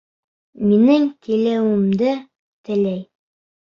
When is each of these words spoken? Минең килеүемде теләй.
Минең 0.69 1.05
килеүемде 1.29 2.19
теләй. 2.67 3.03